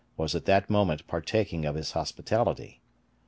[0.17, 2.81] was at that moment partaking of his hospitality.